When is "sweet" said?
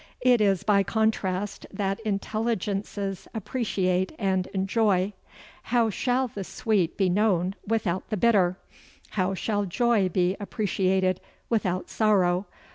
6.43-6.97